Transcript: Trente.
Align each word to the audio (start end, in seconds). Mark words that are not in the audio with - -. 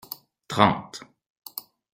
Trente. 0.49 0.99